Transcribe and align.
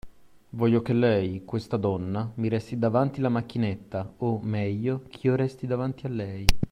Voglio 0.53 0.81
che 0.81 0.93
lei, 0.93 1.45
questa 1.45 1.77
donna, 1.77 2.31
mi 2.37 2.47
resti 2.49 2.79
davanti 2.79 3.21
la 3.21 3.29
macchinetta, 3.29 4.11
o, 4.17 4.39
meglio, 4.41 5.03
ch'io 5.09 5.35
resti 5.35 5.67
davanti 5.67 6.07
a 6.07 6.09
lei 6.09 6.45